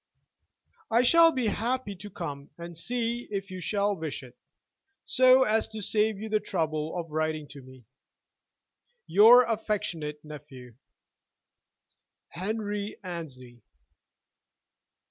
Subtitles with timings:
[0.89, 4.35] "I shall be happy to come and see you if you shall wish it,
[5.05, 7.85] so as to save you the trouble of writing to me.
[9.05, 10.73] "Your affectionate nephew,
[12.29, 13.61] "HENRY ANNESLEY."